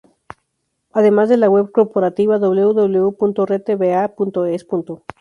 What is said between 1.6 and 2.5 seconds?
corporativa